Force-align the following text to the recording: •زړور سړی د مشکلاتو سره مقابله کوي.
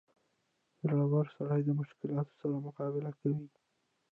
•زړور 0.89 1.25
سړی 1.35 1.61
د 1.65 1.69
مشکلاتو 1.79 2.33
سره 2.39 2.55
مقابله 2.67 3.11
کوي. 3.19 3.47